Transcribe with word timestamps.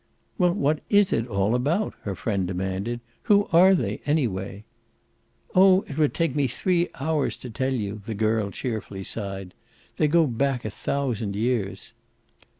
"Well, 0.39 0.53
what 0.53 0.79
is 0.89 1.13
it 1.13 1.27
all 1.27 1.53
about?" 1.53 1.93
her 2.05 2.15
friend 2.15 2.47
demanded. 2.47 3.01
"Who 3.25 3.47
are 3.53 3.75
they 3.75 4.01
anyway?" 4.07 4.63
"Oh 5.53 5.81
it 5.83 5.95
would 5.95 6.15
take 6.15 6.35
me 6.35 6.47
three 6.47 6.89
hours 6.99 7.37
to 7.37 7.51
tell 7.51 7.73
you," 7.75 8.01
the 8.07 8.15
girl 8.15 8.49
cheerfully 8.49 9.03
sighed. 9.03 9.53
"They 9.97 10.07
go 10.07 10.25
back 10.25 10.65
a 10.65 10.71
thousand 10.71 11.35
years." 11.35 11.93